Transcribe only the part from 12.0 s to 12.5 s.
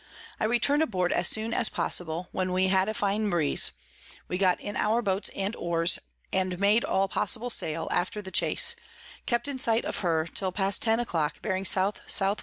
W.